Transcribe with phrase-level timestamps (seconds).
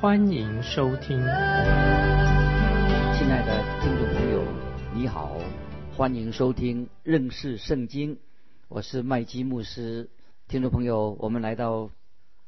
[0.00, 1.18] 欢迎收听。
[1.18, 1.28] 亲
[3.28, 4.42] 爱的听众朋友，
[4.94, 5.36] 你好，
[5.94, 8.16] 欢迎收听认识圣经，
[8.68, 10.08] 我是麦基牧师。
[10.48, 11.90] 听众朋友，我们来到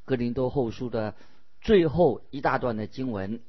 [0.03, 1.13] 哥林多后书的
[1.61, 3.39] 最后一大段的经文，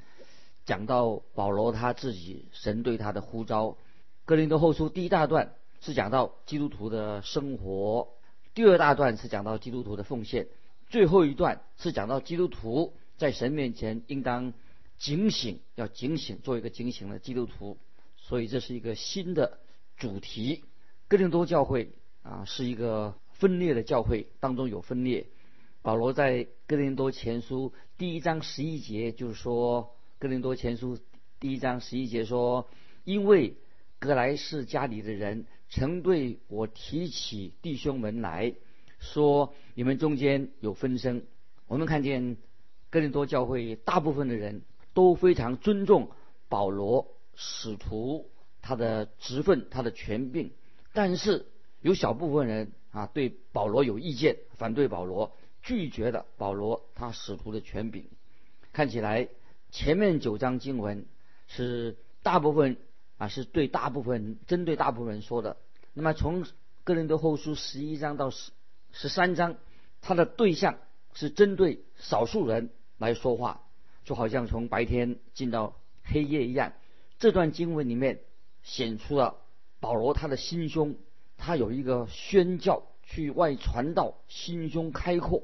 [0.67, 3.79] 讲到保罗他自己神对他的呼召。
[4.27, 5.55] 哥林多后书第一大段。
[5.81, 8.09] 是讲到基督徒的生活，
[8.55, 10.47] 第二大段是讲到基督徒的奉献，
[10.89, 14.53] 最后一段是讲到基督徒在神面前应当
[14.98, 17.79] 警醒，要警醒，做一个警醒的基督徒。
[18.17, 19.59] 所以这是一个新的
[19.97, 20.65] 主题。
[21.09, 25.27] 哥林多教会啊是一个分裂的教会，当中有分裂。
[25.83, 30.99] 保罗在哥林多前书第一章十一节就是说，哥林多前书
[31.41, 32.69] 第一章十一节说，
[33.05, 33.56] 因为
[33.99, 35.47] 格莱士家里的人。
[35.71, 38.55] 曾对我提起弟兄们来
[39.01, 41.25] 说，你们中间有分声。
[41.67, 42.37] 我们看见
[42.95, 46.12] 哥林多教会大部分的人都非常尊重
[46.48, 48.31] 保罗使徒
[48.62, 50.53] 他的职分、他的权柄，
[50.92, 51.47] 但是
[51.81, 58.06] 有小部分人啊对保罗有意见，反对保罗，拒绝了保罗他使徒的权柄。
[58.72, 59.28] 看起来
[59.72, 61.05] 前面九章经文
[61.48, 62.77] 是大部分
[63.19, 65.56] 啊是对大部分针对大部分人说的。
[65.95, 66.47] 那么从
[66.84, 68.53] 哥林多后书十一章到十
[68.92, 69.56] 十三章，
[70.00, 70.78] 它的对象
[71.12, 72.70] 是针对少数人
[73.05, 73.60] 来说话，
[74.05, 76.72] 就好像从白天进到黑夜一样。
[77.19, 78.20] 这段经文里面
[78.62, 79.37] 显出了
[79.78, 80.97] 保罗他的心胸，
[81.37, 85.43] 他有一个宣教去外传道，心胸开阔，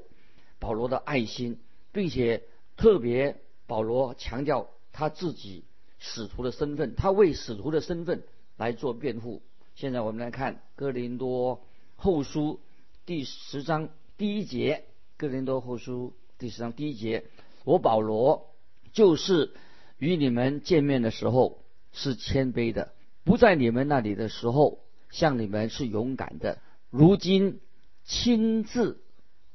[0.57, 1.59] 保罗的爱心，
[1.91, 2.43] 并且
[2.77, 5.63] 特别保罗强调他自己
[5.99, 8.23] 使徒的身份，他为使徒的身份
[8.57, 9.43] 来做辩护。
[9.75, 11.61] 现在我们来看《哥林多
[11.95, 12.59] 后书》
[13.05, 14.83] 第十章第一节，
[15.17, 17.23] 《哥林多后书》第十章第一节，
[17.63, 18.51] 我保罗
[18.93, 19.51] 就是
[19.97, 24.79] 与你们见面的时候是谦卑的，不在你们那里的时候
[25.09, 27.59] 向你们是勇敢的，如今
[28.03, 29.01] 亲自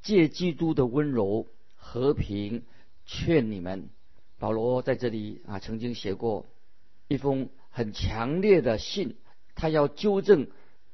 [0.03, 2.62] 借基督的温柔和平
[3.05, 3.89] 劝你们。
[4.39, 6.47] 保罗在这里啊，曾经写过
[7.09, 9.16] 一封很强烈的信。
[9.55, 10.49] 他要纠正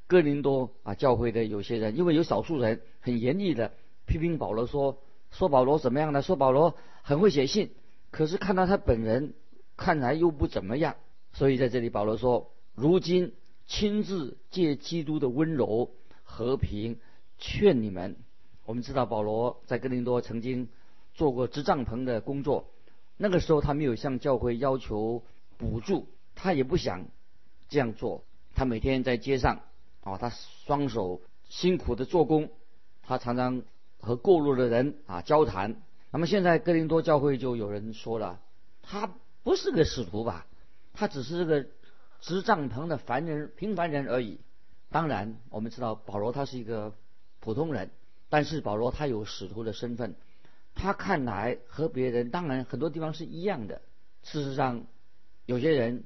[0.06, 3.72] 哥林多啊教会的有些人，因为有少数人很严厉的
[4.06, 5.02] 批评保罗，说
[5.32, 6.22] 说保罗怎么样呢？
[6.22, 7.70] 说保罗很会写信，
[8.10, 9.34] 可是看到他本人
[9.76, 10.96] 看来又不怎么样。
[11.32, 13.34] 所以在这里保罗说，如今
[13.66, 15.90] 亲自借基督的温柔
[16.22, 16.98] 和平
[17.38, 18.16] 劝你们。
[18.64, 20.68] 我们知道保罗在哥林多曾经
[21.14, 22.70] 做过支帐篷的工作，
[23.16, 25.24] 那个时候他没有向教会要求
[25.58, 27.06] 补助，他也不想
[27.68, 28.24] 这样做。
[28.54, 29.62] 他每天在街上，
[30.02, 32.50] 啊，他双手辛苦的做工，
[33.02, 33.62] 他常常
[33.98, 35.82] 和过路的人啊交谈。
[36.12, 38.40] 那么现在哥林多教会就有人说了，
[38.82, 39.12] 他
[39.42, 40.46] 不是个使徒吧？
[40.92, 41.66] 他只是个
[42.20, 44.38] 执帐篷的凡人、平凡人而已。
[44.90, 46.94] 当然，我们知道保罗他是一个
[47.40, 47.90] 普通人，
[48.28, 50.14] 但是保罗他有使徒的身份，
[50.74, 53.82] 他看来和别人当然很多地方是一样的。
[54.22, 54.86] 事实上，
[55.46, 56.04] 有些人。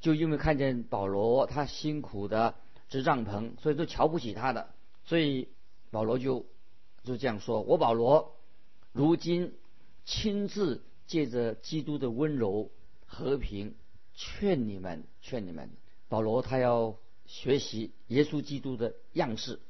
[0.00, 2.56] 就因为看见保罗他辛苦的
[2.90, 4.68] 支帐篷，所以都瞧不起他的，
[5.06, 5.48] 所以
[5.90, 6.44] 保罗就
[7.04, 8.33] 就这样说：“我保罗
[8.94, 9.52] 如今
[10.06, 12.70] 亲自借着基督的温柔
[13.04, 13.74] 和平
[14.14, 15.68] 劝你们，劝你们。
[16.08, 16.96] 保罗他要
[17.26, 19.60] 学习耶稣基督的样式，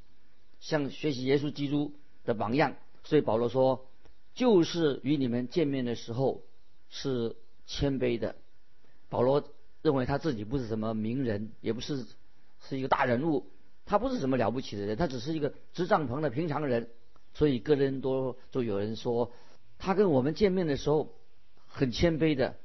[0.61, 1.95] 像学习耶稣基督
[2.25, 2.77] 的榜样。
[3.03, 3.87] 所以保罗说，
[4.35, 6.45] 就是与你们见面的时候
[6.89, 7.35] 是
[7.67, 8.37] 谦卑的。
[9.09, 9.45] 保罗。”
[9.85, 12.07] 认为他自己不是什么名人，也不是
[12.67, 13.51] 是一个大人物，
[13.85, 16.89] 他不是什么了不起的人，他只是一个支帐篷的平常人。
[17.35, 19.31] 所以哥林多就有人说，
[19.79, 21.13] 他跟我们见面的时候
[21.67, 22.57] 很谦卑的，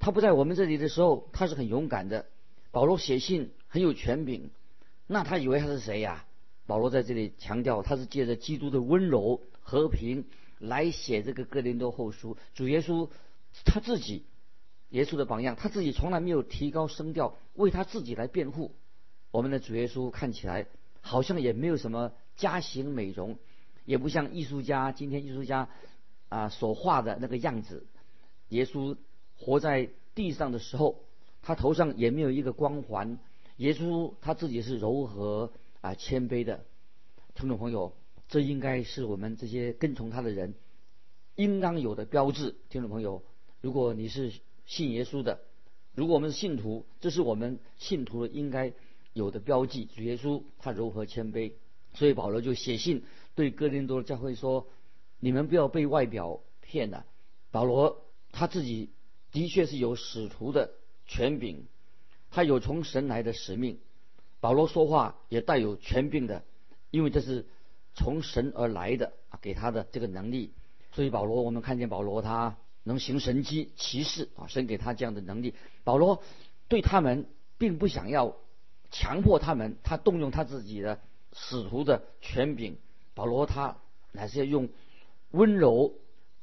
[0.00, 2.26] 他不在我们这里的时候他是很勇敢的。
[2.72, 4.50] 保罗写信很有权柄，
[5.06, 6.24] 那他以为他是谁呀？
[6.66, 10.24] 保罗在这里强调，他是借着基督的温柔和平
[10.58, 12.36] 来写这个哥林多后书。
[12.54, 13.08] 主耶稣
[13.64, 14.24] 他自己。
[14.90, 18.74] 耶稣的榜样，他自己从来没有提高声调为他自己来辩护。
[19.30, 20.66] 我们的主耶稣看起来
[21.02, 23.38] 好像也没有什么家型美容，
[23.88, 25.70] 也不像艺术家今天艺术家
[26.28, 27.86] 啊所画的那个样子。
[28.50, 28.98] 耶稣
[29.38, 31.00] 活在地上的时候，
[31.40, 33.18] 他头上也没有一个光环。
[33.56, 35.50] 耶稣他自己是柔和
[35.80, 36.66] 啊谦卑的，
[37.34, 37.94] 听众朋友，
[38.28, 40.52] 这应该是我们这些跟从他的人
[41.36, 42.56] 应当有的标志。
[42.68, 43.22] 听众朋友，
[43.62, 44.30] 如果你是
[44.66, 45.40] 信耶稣的，
[45.94, 48.74] 如果我们是信徒，这是我们信徒的应该
[49.14, 49.86] 有的标记。
[49.86, 51.52] 主耶稣他柔和谦卑，
[51.94, 53.04] 所以保罗就写信
[53.34, 54.66] 对哥林多教会说
[55.20, 57.06] ：“你们不要被外表骗了。”
[57.50, 58.90] 保罗他自己
[59.32, 60.72] 的确是有使徒的
[61.06, 61.66] 权柄，
[62.30, 63.78] 他有从神来的使命。
[64.40, 66.44] 保罗说话也带有权柄的，
[66.90, 67.46] 因为这是
[67.94, 70.52] 从神而来的啊，给他的这个能力。
[70.92, 72.56] 所以保罗，我们看见保罗他。
[72.84, 75.52] 能行神机骑士啊，神给他这样的能力。
[75.84, 76.22] 保罗
[76.68, 78.34] 对他们并不想要
[78.90, 80.98] 强迫他们，他动用他自己的
[81.32, 82.76] 使徒的权柄。
[83.14, 83.76] 保罗他
[84.14, 84.68] 还是要用
[85.30, 85.94] 温柔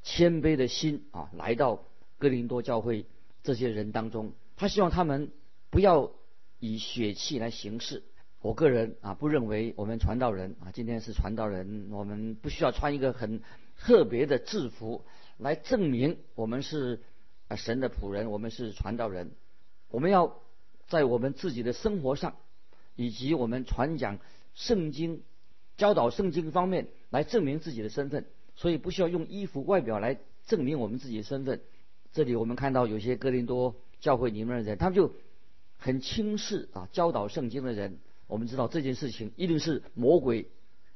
[0.03, 1.83] 谦卑的心啊，来到
[2.17, 3.05] 哥林多教会
[3.43, 4.33] 这些人当中。
[4.57, 5.31] 他希望他们
[5.69, 6.11] 不要
[6.59, 8.03] 以血气来行事。
[8.41, 13.41] 我个人啊，不认为我们传道人啊，今天是传道人，我们不需要穿一个很
[13.77, 15.03] 特别的制服。
[15.37, 17.01] 来证明我们是
[17.47, 19.31] 啊神的仆人，我们是传道人。
[19.89, 20.39] 我们要
[20.87, 22.35] 在我们自己的生活上，
[22.95, 24.19] 以及我们传讲
[24.55, 25.21] 圣经、
[25.77, 28.25] 教导圣经方面来证明自己的身份。
[28.55, 30.17] 所以不需要用衣服外表来
[30.47, 31.61] 证明我们自己的身份。
[32.11, 35.13] 这里我们看到有些哥林多教会里面的人，他们就
[35.77, 37.99] 很轻视啊教导圣经的人。
[38.25, 40.47] 我们知道这件事情一定是魔鬼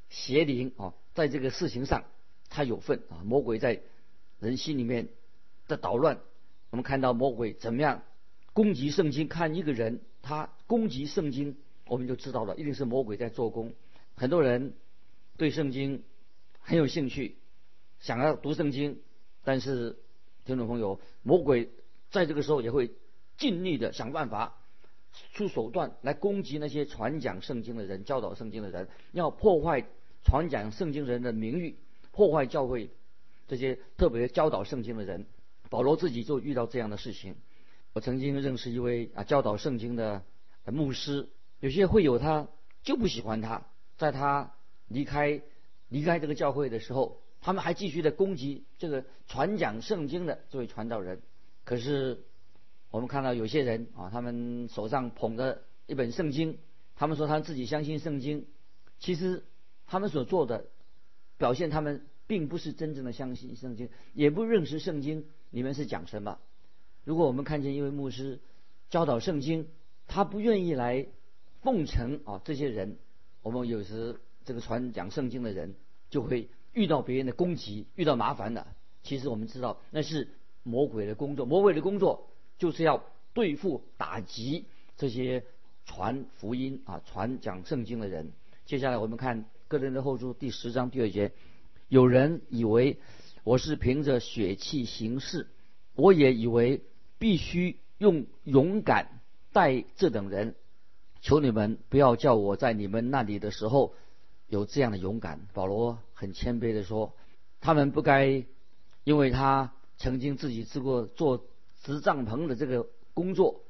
[0.09, 2.05] 邪灵啊在这个事情上
[2.49, 3.81] 他有份啊魔鬼在。
[4.41, 5.09] 人心里面
[5.67, 6.21] 的捣乱，
[6.69, 8.03] 我们看到魔鬼怎么样
[8.53, 9.27] 攻击圣经。
[9.27, 11.57] 看一个人他攻击圣经，
[11.89, 13.73] 我们就知道了，一定是魔鬼在做工。
[14.15, 14.73] 很多人
[15.37, 16.03] 对圣经
[16.61, 17.35] 很有兴趣，
[17.99, 19.01] 想要读圣经，
[19.43, 19.97] 但是
[20.45, 21.69] 听众朋友，魔鬼
[22.11, 22.91] 在这个时候也会
[23.37, 24.57] 尽力的想办法
[25.33, 29.85] 出手段来攻击那些传讲圣经的人、教导圣经的人，要破坏
[30.23, 31.75] 传讲圣经人的名誉，
[32.11, 32.89] 破坏教会。
[33.47, 35.25] 这些特别教导圣经的人，
[35.71, 37.35] 保罗自己就遇到这样的事情。
[37.93, 40.23] 我曾经认识一位啊教导圣经的
[40.65, 41.27] 牧师，
[41.59, 42.47] 有些会友他
[42.83, 43.65] 就不喜欢他，
[43.97, 44.53] 在他
[44.87, 45.41] 离开
[45.87, 51.21] 离开这个教会的时候，他们还继续的攻击这个传讲圣经的这位传道人。
[51.63, 52.23] 可是
[52.91, 56.57] 我们看到有些人啊，他们手上捧着一本圣经，
[56.95, 58.45] 他们说他自己相信圣经，
[58.99, 59.45] 其实
[59.87, 60.65] 他们所做的
[61.37, 62.05] 表现他们。
[62.29, 65.25] 并不是真正的相信圣经，也不认识圣经。
[65.49, 66.37] 里面是讲什么？
[67.03, 68.39] 如果我们看见一位牧师
[68.91, 69.67] 教导圣经，
[70.05, 71.07] 他不愿意来
[71.61, 72.97] 奉承啊，这些人，
[73.41, 75.75] 我们有时这个传讲圣经的人
[76.09, 78.67] 就会遇到别人的攻击，遇到麻烦的。
[79.03, 80.29] 其实我们知道那是
[80.63, 83.03] 魔鬼的工作，魔鬼的工作就是要
[83.33, 84.65] 对付、打击
[84.97, 85.43] 这些
[85.85, 88.31] 传福音啊、传讲圣经的人。
[88.65, 91.31] 接下来我们看个人的后书第十章第二节。
[91.87, 92.99] 有人以为
[93.43, 95.47] 我是凭着血气行事，
[95.95, 96.83] 我也以为
[97.17, 99.21] 必须用勇敢
[99.51, 100.55] 待这等人。
[101.21, 103.93] 求你们不要叫我在你们那里的时候
[104.47, 105.47] 有这样的勇敢。
[105.53, 107.13] 保罗很谦卑的说，
[107.61, 108.45] 他们不该
[109.03, 111.45] 因为他曾经自己做过做
[111.81, 113.61] 执帐篷的这个工作，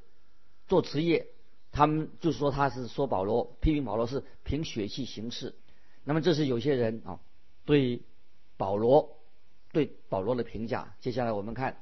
[0.68, 1.28] 做职业，
[1.72, 5.54] 他们就说他是说保罗批评保罗是凭血气行事。
[6.04, 7.20] 那么这是有些人啊
[7.64, 8.02] 对。
[8.56, 9.16] 保罗
[9.72, 11.78] 对保罗的评价，接下来我们看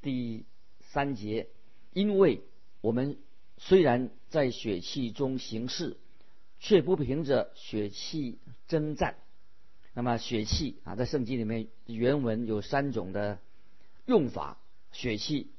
[0.00, 0.44] 第
[0.78, 1.48] 三节，
[1.92, 2.44] 因为
[2.80, 3.18] 我们
[3.60, 5.96] 虽然在血气中行事，
[6.58, 9.14] 却不凭着血气征战。
[9.94, 13.38] 那么血气啊，在圣经里面原文有三种的
[14.06, 14.58] 用法，
[14.90, 15.52] 血气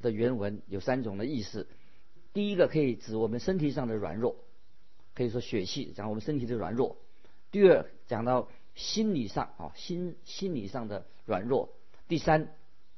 [0.00, 1.66] 的原文有三种的意思。
[2.32, 4.36] 第一个可以指我们身体上的软弱，
[5.14, 6.96] 可以说血气讲我们身体的软弱。
[7.50, 8.48] 第二讲到。
[8.76, 11.70] 心理上啊，心心理上的软弱。
[12.08, 12.54] 第三，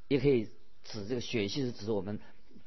[0.09, 0.49] 也可以
[0.83, 2.19] 指这个血气是指我们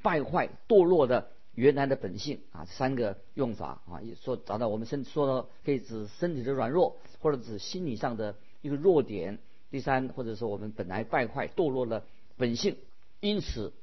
[0.02, 2.66] 败坏堕落的原来的本性啊。
[2.66, 9.40] 三个用法啊，也说找到我们身说到可以指身体的软弱，或者指心理上的一个弱点。
[9.70, 12.04] 第三，或者说我们本来败坏堕落的
[12.38, 12.78] 本性。
[13.20, 13.74] 因此，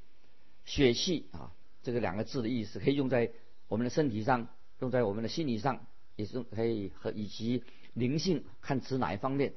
[0.65, 3.31] 血气啊这个两个字的意思可以用在
[3.69, 4.49] 我们的身体上，
[4.81, 7.63] 用在我们的心理上，也是可以和以及。
[7.95, 9.55] 灵性看指哪一方面？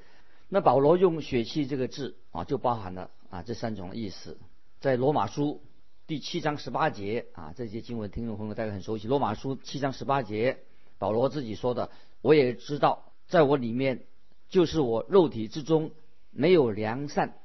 [0.49, 4.37] 那保罗用血气这个字啊，就包含了啊这三种意思。
[4.79, 5.61] 在罗马书
[6.11, 9.07] 第七章十八节啊，这些经文听众朋友大概很熟悉。
[9.07, 10.57] 罗马书七章十八节，
[10.97, 11.89] 保罗自己说的，
[12.21, 14.01] 我也知道，在我里面
[14.49, 15.91] 就是我肉体之中
[16.29, 17.35] 没有良善，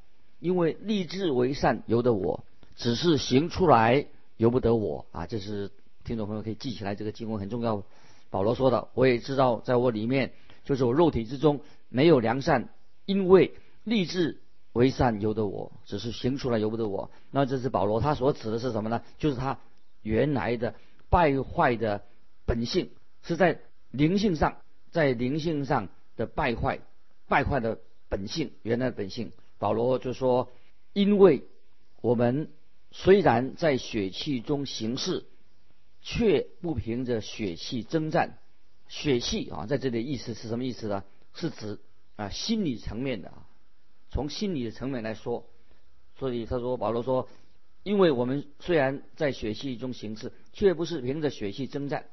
[0.41, 2.43] 因为立志为善由得我，
[2.75, 5.29] 只是行出来由不得我啊！
[5.29, 5.71] 这是
[6.03, 7.85] 听众朋友可以记起来，这个经文很重要。
[8.31, 10.33] 保罗说的，我也知道，在我里面
[10.65, 12.71] 就是我肉体之中没有良善，
[13.05, 13.55] 因为
[13.85, 14.41] 立志
[14.77, 17.11] 为善由得我，只是行出来由不得我。
[17.33, 19.03] 那这是保罗他所指的是什么呢？
[19.19, 19.59] 就是他
[20.03, 20.75] 原来的
[21.09, 22.05] 败坏的
[22.45, 22.91] 本性
[23.23, 24.59] 是在灵性上，
[24.93, 26.79] 在灵性上的败坏，
[27.27, 29.33] 败坏的本性，原来的本性。
[29.59, 30.51] 保罗就说，
[30.93, 31.43] 因为
[32.01, 32.51] 我们
[32.93, 35.25] 虽然在血气中行事。
[36.09, 38.39] 却不凭着血气征战，
[38.87, 41.03] 血气啊，在这里意思是什么意思呢？
[41.35, 41.81] 是指
[42.15, 43.46] 啊心理层面的啊，
[44.11, 45.47] 从心理的层面来说，
[46.19, 47.29] 所以他说保罗说，
[47.83, 52.07] 因为我们虽然在血气中行事，却不是凭着血气征战。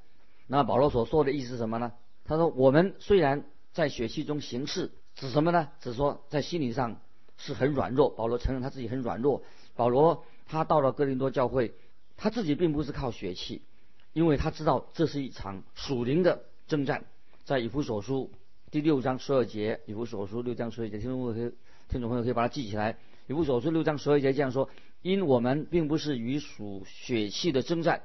[0.47, 1.93] 那保罗所说的意思是什么呢？
[2.25, 5.69] 他说我们虽然在血气中行事，指什么呢？
[5.79, 6.99] 指说在心理上
[7.37, 8.09] 是很软弱。
[8.09, 9.43] 保罗承认他自己很软弱。
[9.75, 11.73] 保罗他到了哥林多教会，
[12.17, 13.61] 他自己并不是靠血气。
[14.11, 17.05] 因为他知道这是一场属灵的征战，
[17.45, 18.29] 在以弗所书
[18.69, 21.51] 第六章十二节，以弗所书六章十二节，听众朋友
[21.89, 22.97] 听众朋友可以把它记起来。
[23.27, 24.69] 以弗所书六章十二节这样说：
[25.01, 28.01] 因我们并不是与属血气的征战，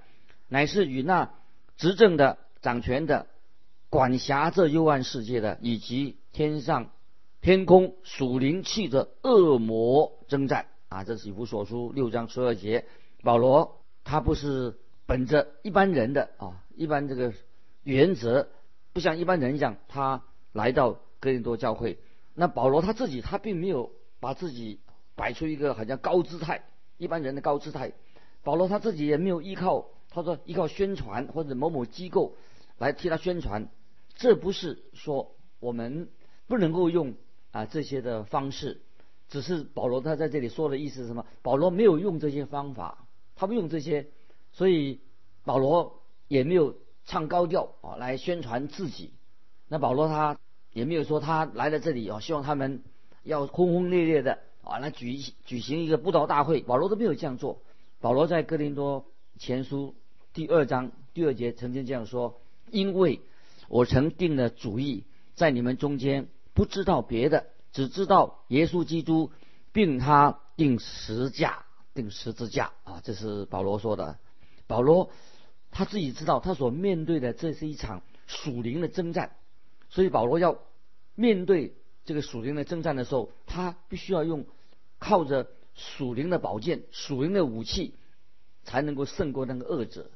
[0.49, 1.33] 乃是与那
[1.77, 3.27] 执政的、掌权的、
[3.91, 6.91] 管辖这幽暗世界的，以及天上、
[7.41, 10.67] 天空属灵气的恶魔征战。
[10.89, 12.85] 啊，这是以弗所书六章十二节。
[13.23, 14.79] 保罗他不是。
[15.09, 17.33] 本着一般人的啊，一般这个
[17.83, 18.51] 原则，
[18.93, 21.99] 不像一般人一样，他来到哥林多教会。
[22.41, 23.91] 那保罗他自己，他并没有
[24.21, 24.79] 把自己
[25.17, 26.63] 摆出一个好像高姿态，
[26.97, 27.93] 一般人的高姿态。
[28.45, 32.37] 保罗他自己也没有依靠，他说依靠宣传或者某某机构
[32.79, 33.69] 来替他宣传。
[34.15, 36.11] 这不是说我们
[36.47, 37.15] 不能够用
[37.51, 38.83] 啊这些的方式，
[39.29, 41.27] 只是保罗他在这里说的意思是什么？
[41.43, 44.07] 保罗没有用这些方法，他不用这些。
[44.53, 45.01] 所以
[45.45, 49.13] 保罗也没有唱高调啊来宣传自己。
[49.67, 50.39] 那保罗他
[50.73, 52.83] 也没有说他来了这里啊，希望他们
[53.23, 56.61] 要轰轰烈烈的啊来举举行一个布道大会。
[56.61, 57.63] 保罗都没有这样做。
[58.01, 59.07] 保罗在哥林多
[59.39, 59.95] 前书
[60.33, 63.21] 第二章第二节曾经这样说：“因为
[63.69, 69.31] 我曾定了主意，在你们中间不知道别的，只知道耶稣基督，
[69.73, 74.19] 并他定十架，定十字架啊。”这是保罗说的。
[74.67, 75.11] 保罗
[75.71, 79.33] 他自己知道，他所面对的这是一场属灵的征战，
[79.89, 80.59] 所以保罗要
[81.15, 84.47] 面对这个属灵的征战的时候，他必须要用
[84.99, 87.95] 靠着属灵的宝剑、属灵的武器，
[88.65, 90.11] 才能够胜过那个恶者。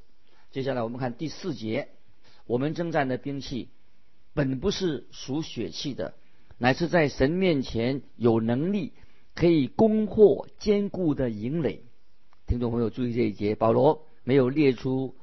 [0.50, 1.88] 接下来我们看第四节，
[2.46, 3.68] 我们征战的兵器
[4.34, 6.14] 本不是属血气的，
[6.58, 8.92] 乃是在神面前有能力
[9.34, 11.82] 可以攻破坚固的营垒。
[12.46, 14.06] 听众朋友注意这一节，保罗。
[14.24, 15.16] 没有列出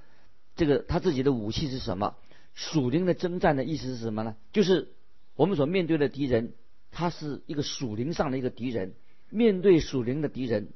[0.58, 2.18] 这个他自己的武器是什么？
[2.54, 4.36] 属灵的征战的意思是什么呢？
[4.52, 4.94] 就是
[5.36, 6.54] 我们所面对的敌人，
[6.92, 8.94] 他是一个属灵上的一个敌人。
[9.30, 10.74] 面对属灵的敌人，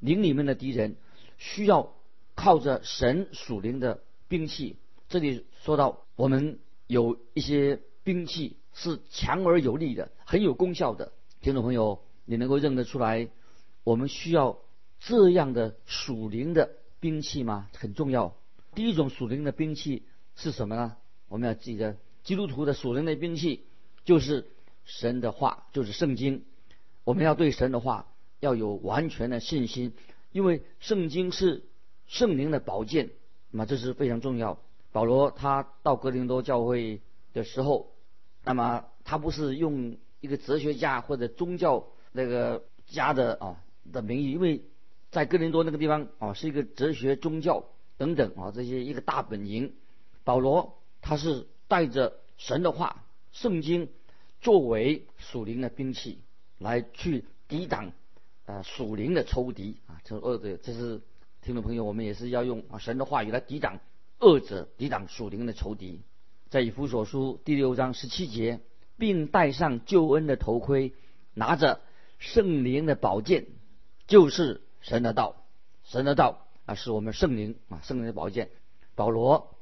[0.00, 0.96] 灵里面的敌人，
[1.38, 1.94] 需要
[2.34, 4.76] 靠着神属灵的兵器。
[5.08, 11.12] 这里说到我们有一些兵器是强而有力的，很有功效的。
[11.40, 13.28] 听众朋友，你能够认得出来？
[13.82, 14.58] 我们需要
[15.00, 16.70] 这样的属灵的。
[16.98, 17.68] 兵器吗？
[17.74, 18.34] 很重要。
[18.74, 20.96] 第一种属灵的兵器是什么呢？
[21.28, 23.64] 我们要记得，基督徒的属灵的兵器
[24.04, 24.46] 就是
[24.84, 26.44] 神的话，就是圣经。
[27.04, 28.06] 我们要对神的话
[28.40, 29.92] 要有完全的信心，
[30.32, 31.64] 因为圣经是
[32.06, 33.10] 圣灵的宝剑，
[33.50, 34.58] 那么这是非常重要。
[34.92, 37.00] 保罗他到格林多教会
[37.32, 37.92] 的时候，
[38.44, 44.62] 那么他不是用一个哲学家或者宗教那个家的啊的名义，因为。
[45.08, 47.64] 在哥林多那个地方啊，是一个哲学、宗教
[47.96, 49.72] 等等啊这些一个大本营。
[50.24, 53.88] 保罗他是带着神的话、圣经
[54.40, 56.18] 作为属灵的兵器，
[56.58, 57.92] 来去抵挡
[58.44, 60.02] 啊属灵的仇敌啊。
[60.02, 61.00] 这恶者，这是
[61.42, 63.78] 听众朋友，我们也是要用啊神的话语来抵挡
[64.18, 66.00] 恶者，抵挡属灵的仇敌。
[66.50, 68.58] 在以弗所书第六章十七节，
[68.98, 70.92] 并戴上救恩的头盔，
[71.34, 71.80] 拿着
[72.18, 73.46] 圣灵的宝剑，
[74.08, 74.60] 就是。
[74.82, 75.42] 神的道，
[75.82, 78.50] 神的道啊，是我们圣灵啊，圣灵的宝剑。
[78.94, 79.55] 保罗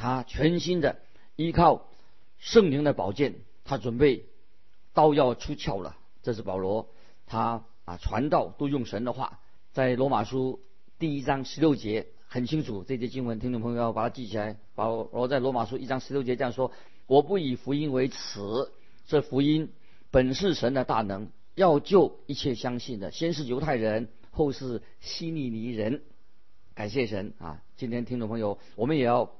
[0.00, 0.96] 他全心的
[1.36, 1.86] 依靠
[2.38, 4.24] 圣灵的宝剑，他准备
[4.94, 5.98] 刀要出鞘了。
[6.22, 6.88] 这是保罗
[7.26, 9.40] 他啊传道都用神的话，
[9.72, 10.60] 在罗马书
[10.98, 14.56] 第一章十六节很清楚，这节经文听众朋友要把它记起来。
[14.74, 16.72] 保罗在罗马书一章十六节这样说
[17.06, 18.40] ：“我不以福音为耻，
[19.06, 19.70] 这福音
[20.10, 26.02] 本是神的大能，要救一切相信的，先是犹太人。”后是希利尼人，
[26.74, 27.60] 感谢神啊！
[27.76, 29.32] 今天听众朋友，我们也要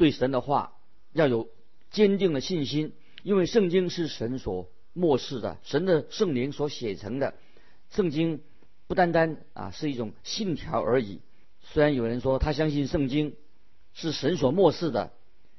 [0.00, 0.78] 对神的话
[1.12, 1.50] 要有
[1.90, 7.34] 坚定的信心，因为圣经是神所漠视的，神的圣灵所写成的。
[7.90, 8.40] 圣经
[8.86, 11.20] 不单单啊是一种信条而已。
[11.60, 13.36] 虽然有人说他相信圣经
[13.92, 15.12] 是神所漠视的，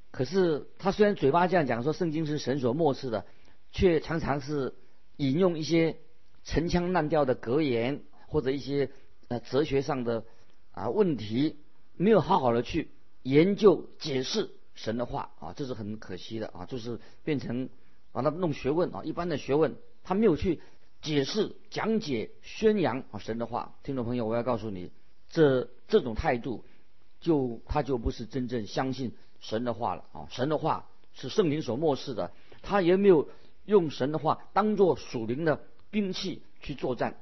[0.09, 3.27] 可是他虽然嘴巴这样讲说圣经是神所漠视的，
[3.71, 4.73] 却常常是
[5.17, 5.97] 引用一些
[6.43, 8.89] 陈腔滥调的格言或者一些
[9.27, 10.25] 呃哲学上的
[10.71, 11.57] 啊问题，
[11.95, 12.89] 没有好好的去
[13.23, 17.69] 研究解释神的话啊，这是很可惜的啊，就是变成
[18.11, 20.61] 把它弄学问啊，一般的学问他没有去
[21.01, 23.75] 解释、讲解、宣扬啊神的话。
[23.83, 24.91] 听众朋友，我要告诉你。
[25.29, 26.65] 这这种态度，
[27.21, 30.27] 就他就不是真正相信神的话了啊！
[30.29, 33.29] 神的话是圣灵所漠视的，他也没有
[33.63, 37.15] 用神的话当做属灵的兵器去作战。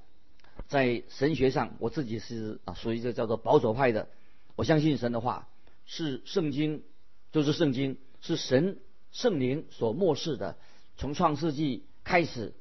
[0.68, 4.08] 在神学上，我自己是啊属于这叫做保守派的。
[4.56, 5.48] 我相信神的话
[5.91, 6.84] 是圣经，
[7.31, 8.77] 就是圣经是神
[9.12, 10.55] 圣灵所漠视的。
[10.98, 12.53] 从创世纪开始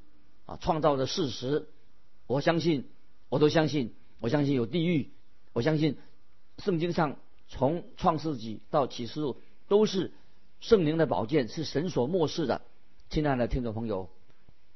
[0.46, 1.68] 啊创造的事实，
[2.26, 2.88] 我相信，
[3.28, 5.10] 我都相信，我相信有地狱。
[5.52, 5.98] 我相信，
[6.56, 7.18] 圣经上
[7.48, 9.36] 从创世纪到启示录
[9.68, 10.14] 都是
[10.60, 12.62] 圣灵的宝剑，是神所漠视的。
[13.10, 14.08] 亲爱的听众朋友，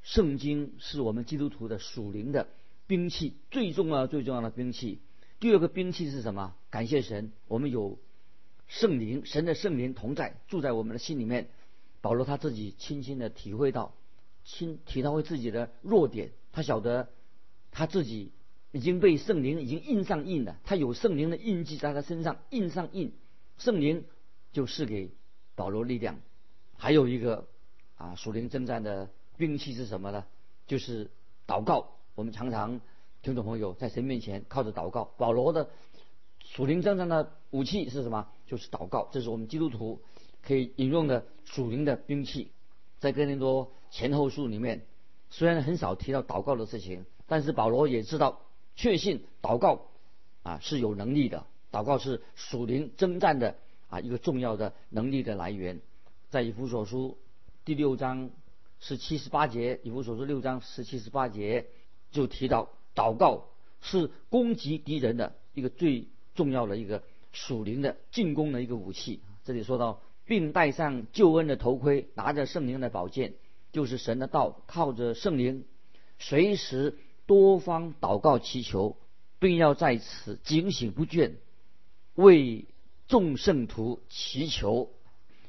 [0.03, 2.49] 圣经是我们基督徒的属灵的
[2.85, 4.99] 兵器，最重要、最重要的兵器。
[5.39, 6.53] 第二个兵器是什么？
[6.69, 7.97] 感谢神，我们有
[8.67, 11.49] 圣灵，神的圣灵同在，住在我们的心里面。
[12.01, 13.93] 保罗他自己轻轻的体会到，
[14.43, 17.09] 亲体会自己的弱点，他晓得
[17.71, 18.31] 他自己。
[18.75, 23.13] 已经被圣灵已经印上印了，他有圣灵的印记在他身上印上印，
[23.59, 24.03] 圣灵
[24.51, 25.11] 就是给
[25.53, 26.19] 保罗力量。
[26.75, 27.47] 还有一个
[27.97, 30.25] 啊，属灵征战的兵器是什么呢？
[30.65, 31.11] 就是
[31.45, 31.91] 祷告。
[32.15, 32.81] 我们常常
[33.21, 35.13] 听众朋友在神面前靠着祷告。
[35.19, 35.69] 保罗的
[36.39, 38.27] 属灵征战的武器是什么？
[38.53, 39.09] 就是祷告。
[39.11, 39.99] 这是我们基督徒
[40.43, 42.51] 可以引用的属灵的兵器。
[42.99, 44.85] 在哥林多前后书里面，
[45.31, 48.41] 虽然很少提到祷告的事情，但是保罗也知道。
[48.75, 49.87] 确信祷告
[50.43, 53.55] 啊是有能力的，祷告是属灵征战的
[53.87, 55.81] 啊一个重要的能力的来源。
[56.29, 57.17] 在以弗所书
[57.65, 58.29] 第六章
[58.79, 61.65] 是七十八节，以弗所书六章十七十八节
[62.11, 63.45] 就提到祷告
[63.81, 67.03] 是攻击敌人的一个最重要的一个
[67.33, 69.19] 属灵的进攻的一个武器。
[69.43, 73.33] 这里说到，并戴上救恩的头盔，拿着圣灵的宝剑，
[73.73, 75.65] 就是神的道，靠着圣灵
[76.17, 76.97] 随时。
[77.25, 78.97] 多方祷告祈求，
[79.39, 81.35] 并要在此警醒不倦，
[82.15, 82.65] 为
[83.07, 84.89] 众圣徒祈求。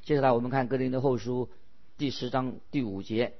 [0.01, 1.49] 接下来我们看《格林的后书》
[1.97, 3.33] 第十章第五节，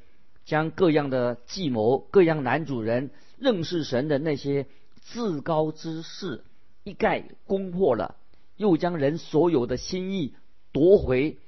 [0.43, 4.67] 将各样的计谋、各样男主人认识神的那些
[5.01, 6.43] 至高之事
[6.83, 8.17] 一概攻破了，
[8.57, 10.35] 又将人所有的心意
[10.71, 11.39] 夺回，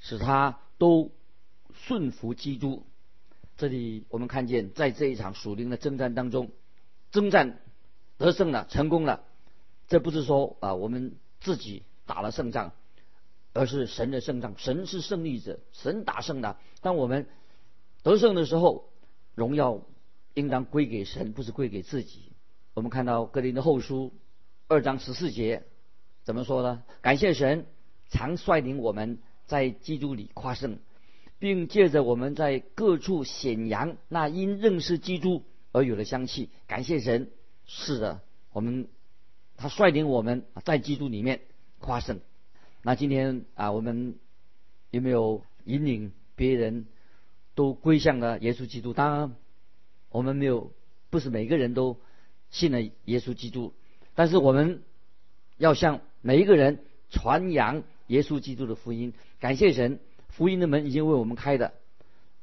[0.00, 1.12] 使他都
[1.72, 2.86] 顺服基督。
[3.56, 6.50] 这里我们看见，在这一场属灵的征战当中，
[7.10, 7.60] 征战
[8.18, 9.24] 得胜了，成功了。
[9.88, 12.72] 这不是说啊，我们自己打了胜仗，
[13.52, 14.54] 而是神的胜仗。
[14.58, 16.58] 神是胜利者，神打胜了。
[16.82, 17.28] 当我们
[18.02, 18.90] 得胜的时候，
[19.34, 19.82] 荣耀
[20.34, 22.32] 应当归给神，不是归给自己。
[22.74, 24.12] 我们看到格林的后书
[24.68, 25.64] 二章十四节
[26.26, 26.82] 怎么说呢？
[27.02, 27.66] 感谢神，
[28.10, 30.78] 常率领我们在基督里夸胜。
[31.38, 37.30] 并借着我们在各处显扬那因认识基督而有的香气，感谢神。
[37.66, 38.20] 是的，
[38.52, 38.88] 我们
[39.56, 41.42] 他率领我们在基督里面
[41.78, 42.20] 夸胜。
[42.82, 44.16] 那今天啊，我们
[44.90, 46.86] 有没有引领别人
[47.54, 48.94] 都归向了耶稣基督？
[48.94, 49.36] 当然，
[50.08, 50.72] 我们没有，
[51.10, 52.00] 不是每个人都
[52.50, 53.74] 信了耶稣基督，
[54.14, 54.82] 但是我们
[55.58, 59.14] 要向每一个人传扬耶稣基督的福音。
[59.38, 60.00] 感谢神。
[60.28, 61.72] 福音的门已经为我们开的，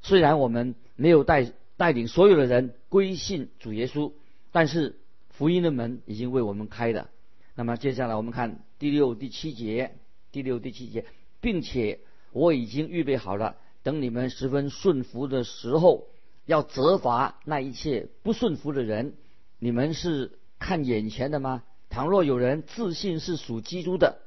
[0.01, 4.13] 虽然我们没有带带领所有的人归信主耶稣，
[4.53, 4.95] 但是
[5.31, 7.09] 福音的门已经为我们开的。
[7.55, 9.91] 那么接下来我们看第六、第七节，
[10.31, 11.03] 第六、第七节，
[11.41, 11.99] 并且
[12.31, 16.07] 我已经预备好了，等你们十分顺服的时候，
[16.45, 19.13] 要责罚那一切不顺服的人。
[19.59, 21.63] 你们是看眼前的吗？
[21.93, 24.17] 倘若有人自信是属基督的，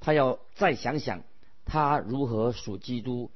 [0.00, 1.22] 他要再想想。
[1.64, 3.30] 他如何属基督，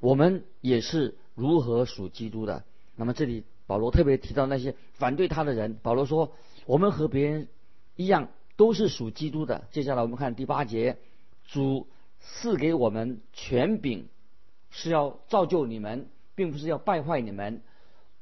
[0.00, 2.64] 我们也是如何属基督的。
[2.94, 5.78] 那么这里保罗特别提到那些反对他的人。
[5.82, 6.32] 保罗说
[6.64, 7.48] ：“我们和别人
[7.94, 10.96] 一样，都是属基督的。”接下来我们看第八节
[11.44, 11.88] ：“主
[12.20, 14.08] 赐给我们权柄，
[14.70, 17.60] 是要造就你们，并不是要败坏你们。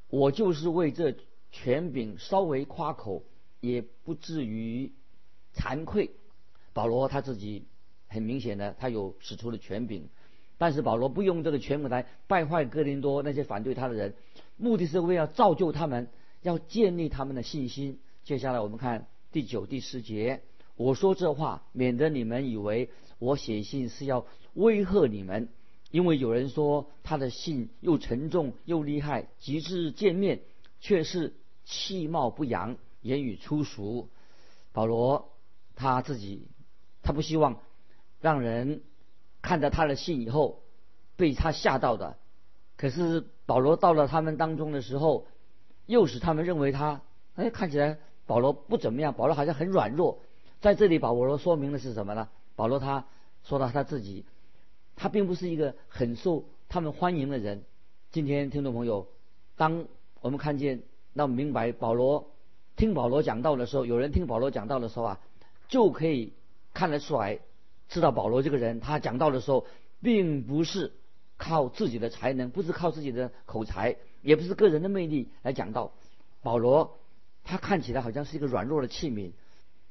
[0.09, 1.15] 我就是为这
[1.53, 3.23] 权柄稍微夸口，
[3.61, 4.91] 也不至于
[5.55, 6.11] 惭愧。”
[6.73, 7.65] 保罗他自己
[8.07, 10.09] 很明显的，他有使出的权柄，
[10.57, 14.13] 但是保罗不用这个权柄来败坏哥林多那些反对他的人，
[14.57, 16.09] 目的是为了造就他们，
[16.41, 17.99] 要建立他们的信心。
[18.23, 20.41] 接下来我们看第九、第十节，
[20.75, 22.89] 我说这话，免得你们以为
[23.19, 25.49] 我写信是要威吓你们，
[25.91, 30.41] 因为有人说他的信又沉重又厉害，及至见面
[30.81, 34.09] 却是气貌不扬，言语粗俗。
[34.73, 35.29] 保罗
[35.75, 36.47] 他自己。
[37.03, 37.59] 他不希望
[38.19, 38.81] 让人
[39.41, 40.63] 看到他的信以后
[41.15, 42.17] 被他吓到的。
[42.77, 45.27] 可是保罗到了他们当中的时候，
[45.85, 47.01] 又使他们认为他
[47.35, 50.19] 哎看起来保罗不怎么样，保罗好像很软弱。
[50.61, 52.27] 在这里保罗说明的是什么呢？
[52.55, 53.05] 保罗他
[53.43, 54.25] 说到他自己，
[54.95, 57.63] 他并不是一个很受他们欢迎的人。
[58.11, 59.07] 今天听众朋友，
[59.55, 59.85] 当
[60.21, 60.81] 我们看见
[61.13, 62.31] 那明白保罗
[62.75, 65.19] 听保罗讲道的时候，有人听保罗讲道的时候啊，
[65.67, 66.33] 就可以。
[66.73, 67.39] 看得出来，
[67.87, 69.65] 知道保罗这个人，他讲道的时候，
[70.01, 70.91] 并不是
[71.37, 75.93] 靠自己的才能，不是靠自己的口才，也不是个人的魅力来讲道。
[76.43, 76.97] 保罗
[77.45, 79.31] 他看起来好像是一个软弱的器皿，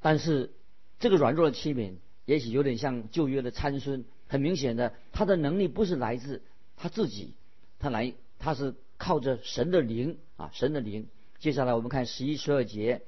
[0.03, 0.53] 但是
[1.01, 1.95] 这个软弱的器皿，
[2.27, 4.05] 也许有点像旧约的参孙。
[4.29, 6.43] 很明显的，他的能力不是来自
[6.77, 7.33] 他自己，
[7.79, 11.09] 他来他是靠着神的灵啊，神的灵。
[11.39, 13.01] 接下来我们看十一、十二节，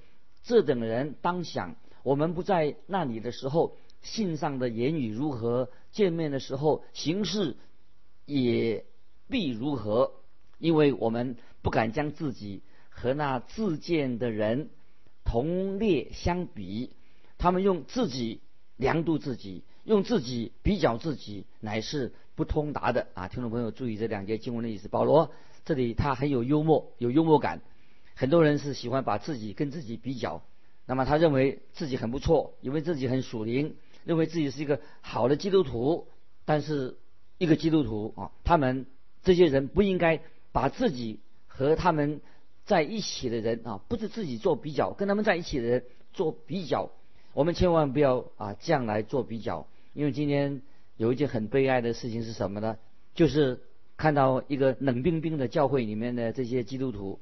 [0.44, 1.76] 这等人当想。
[2.06, 5.70] 我们不在那里的时候，信上的言语如何？
[5.90, 7.56] 见面的时候，形式
[8.26, 8.84] 也
[9.28, 10.12] 必如何？
[10.60, 14.70] 因为我们不敢将自己和那自荐的人
[15.24, 16.92] 同列相比。
[17.38, 18.40] 他们用自己
[18.76, 23.26] 量度自己，用自己比较自己，乃是不通达的啊！
[23.26, 24.86] 听众朋友注意这两节经文的意思。
[24.86, 25.32] 保罗
[25.64, 27.62] 这里他很有幽默，有幽默感。
[28.14, 30.44] 很多人是喜欢把自己跟自己比较。
[30.87, 36.09] 那么他认为自己很不错，以为自己很属灵，认为自己是一个好的基督徒。
[36.44, 36.96] 但是
[37.38, 38.87] 一个基督徒啊，他们
[39.25, 40.20] 这些人不应该
[40.53, 41.18] 把自己
[41.49, 42.20] 和他们
[42.64, 46.92] 在一起的人啊，不是自己做比较，跟他们在一起的人做比较。
[47.33, 50.62] 我们千万不要啊这样来做比较，因为今天
[50.96, 52.79] 有一件很悲哀的事情是什么呢？
[53.16, 53.61] 就是
[53.96, 57.18] 看到一个冷冰冰的教会里面的这些基督徒，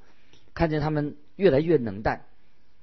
[0.52, 2.26] 看见他们越来越冷淡。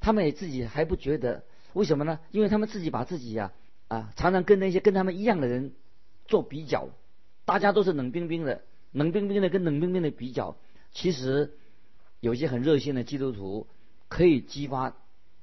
[0.02, 2.20] 他们也自己还不觉得，为什么呢？
[2.32, 3.54] 因为他们自己把自己呀
[3.88, 5.74] 啊，常常跟那些跟他们一样的人
[6.26, 6.90] 做比较，
[7.46, 10.58] 大家都是冷冰冰的，冷冰冰的跟冷冰冰的比较。
[10.92, 11.54] 其实
[12.20, 13.68] 有些很热心的基督徒
[14.10, 14.98] 可以激发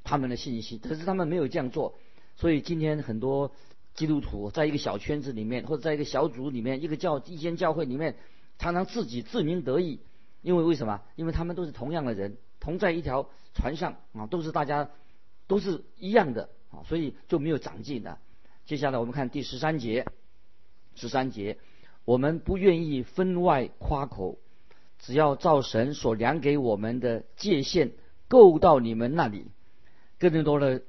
[0.04, 1.98] 他们的信心，可是他们没有这样做。
[2.36, 3.52] 所以今天很多
[3.94, 8.16] 基督徒在一个小圈子里面，或者在一个小组里面，一个教一间教会里面，
[8.58, 10.00] 常常自己自鸣得意，
[10.42, 11.02] 因为为什么？
[11.16, 12.38] 因为他们都是同样的人。
[12.60, 14.90] 同在一条船上啊，都是大家
[15.46, 18.18] 都是一样的啊，所以就没有长进的。
[18.66, 20.06] 接下来我们看第十三节，
[20.96, 21.58] 十三节，
[22.04, 24.38] 我们不愿意分外夸口，
[24.98, 27.92] 只要照神所量给我们的界限
[28.26, 29.46] 够到你们那里。
[30.18, 30.82] 更多的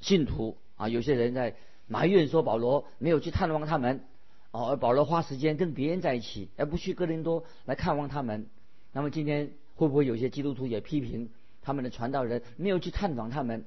[0.00, 1.56] 信徒啊，有些人在
[1.86, 4.04] 埋怨说保罗没有去探望他们，
[4.50, 8.48] 哦，而保罗花时间跟别人在一起，而不去哥林多来看望他们。
[8.96, 9.52] 那么今天。
[9.78, 11.28] 会不会有些基督徒也批评
[11.60, 13.66] 他们的传道人没有去探访他们？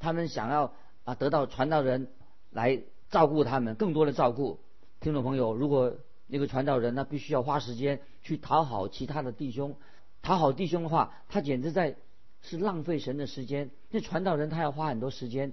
[0.00, 2.08] 他们想要啊得到传道人
[2.50, 4.58] 来照顾他们，更多的照顾。
[4.98, 9.76] 听众朋友，如果那个传道人呢必须要花时间去讨好其他的弟兄，
[10.22, 11.94] 讨好弟兄的话，他简直在
[12.42, 13.70] 是浪费神的时间。
[13.90, 15.52] 那传道人他要花很多时间，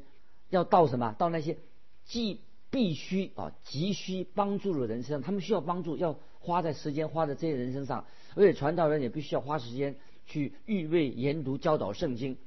[0.50, 1.14] 要到什么？
[1.20, 1.60] 到那些
[2.06, 8.06] 既必须啊急需帮助的人身上，他们需要帮助，要花在时间花在这些人身上。
[8.34, 12.38] 而且传道人也必须要花时间去预备研读教导圣经。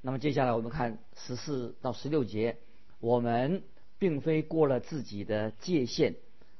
[0.00, 2.56] 那么接下来我们看十四到十六节，
[2.98, 3.62] 我们
[3.98, 6.14] 并非过了自己的界限，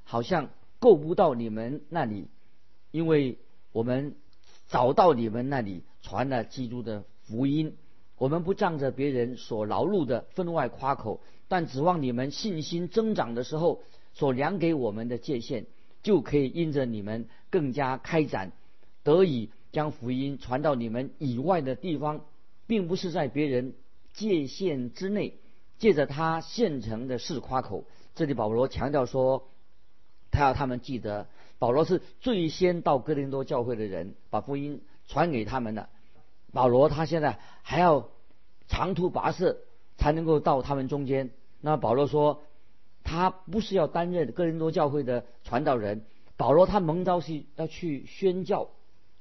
[0.04, 2.28] 好像够不到你们那里，
[2.90, 3.38] 因为
[3.72, 4.16] 我们
[4.68, 7.76] 找到你们那里传了基督的福音。
[8.18, 13.82] 我们不仗着别人所劳碌的分外夸口，但指望你们信心增长的时候
[14.14, 15.66] 所量给我们的界限。
[16.00, 18.52] 就可以因着你们更加开展，
[19.02, 22.24] 得以将福音传到你们以外的地方，
[22.68, 23.74] 并不是在别人
[24.14, 25.34] 界限之内，
[25.78, 27.84] 借着他现成的事夸口。
[28.14, 29.48] 这里保罗强调说，
[30.30, 31.26] 他要他们记得，
[31.58, 35.88] 保罗是最先到哥林多教会的人，把福音传给他们的。
[36.52, 38.08] 保罗他现在还要
[38.68, 39.58] 长途跋涉
[39.98, 41.28] 才能够到他们中间。
[41.60, 42.40] 那保罗说。
[43.04, 46.02] 他不是要担任哥林多教会的传道人，
[46.36, 48.68] 保罗他蒙召是要去宣教，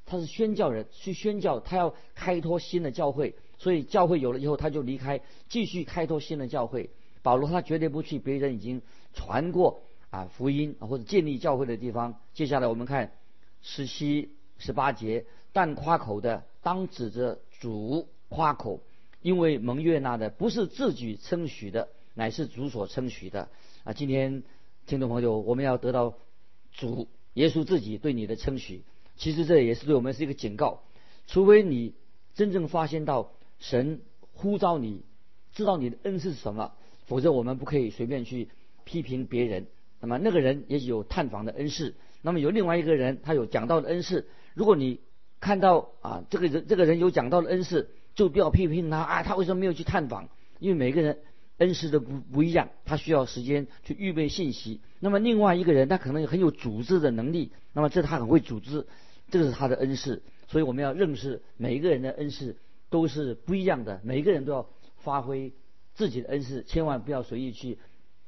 [0.06, 6.90] 他是宣教人，去宣教，他要开拓新的教会，所以教会有了以后他就离开，继续开拓新的教会。
[7.22, 8.82] 保罗他绝对不去别人已经
[9.14, 12.20] 传过啊福音或者建立教会的地方。
[12.34, 13.14] 接下来我们看
[13.62, 18.82] 十七、十八节，但夸口的当指着主夸口，
[19.22, 23.50] 因为蒙悦纳的不是自己称许的，乃是主所称许的。
[23.84, 24.44] 啊，今天
[24.86, 26.16] 听众朋友，我们要得到
[26.72, 28.84] 主耶稣自己对你的称许。
[29.16, 30.84] 其实这也是对我们是一个警告，
[31.26, 31.94] 除非你
[32.36, 34.02] 真正发现到神
[34.34, 35.02] 呼召你，
[35.54, 36.74] 知道你的恩是什么，
[37.06, 38.50] 否则我们不可以随便去
[38.84, 39.68] 批评别人。
[40.00, 44.28] 那么那个人也许有探访的恩赐，那么有另外一个人他有讲道的恩赐。
[44.54, 45.00] 如果你
[45.40, 50.28] 看到啊这个人这个人有讲道的恩赐，就不要批评他啊他为什么没有去探访？
[50.60, 51.20] 因为每个人
[51.60, 54.82] 恩师都不不一样，他需要时间去预备信息。
[55.00, 58.86] 那么另外一个人他可能很有组织的能力，那么这他很会组织。
[59.30, 62.56] 这个是他的恩师，所以我们要认识每一个人的恩师
[62.90, 65.54] 都是不一样的，每一个人都要发挥
[65.94, 67.78] 自己的恩师，千万不要随意去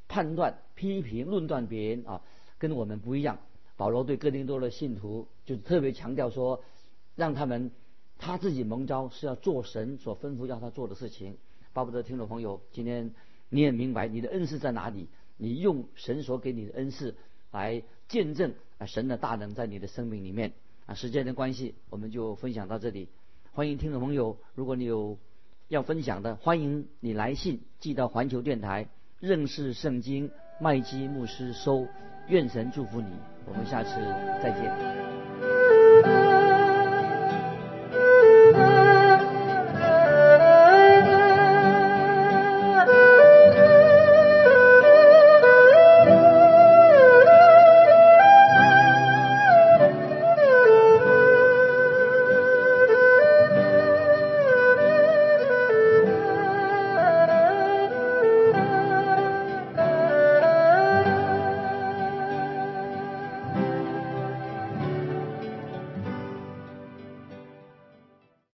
[0.07, 2.21] 判断、批评、论断别人啊，
[2.57, 3.39] 跟我们不一样。
[3.77, 6.61] 保罗对哥林多的信徒就特别强调说，
[7.15, 7.71] 让他们
[8.19, 11.37] 他自己蒙召是要做神所吩咐要他做的事情。
[11.73, 13.11] 巴不得听众朋友，今天
[13.49, 17.15] 你也明白你的恩赐在哪里，你用神所给你的恩赐
[17.51, 20.51] 来见证啊神的大能在你的生命里面。
[20.85, 23.07] 啊，时间的关系，我们就分享到这里。
[23.53, 25.17] 欢迎听众朋友，如果你有
[25.67, 31.87] 要分享的，欢迎你来信寄到环球电台认识圣经麦基牧师收。
[32.27, 33.11] 愿神祝福你，
[33.47, 33.89] 我们下次
[34.41, 35.18] 再见。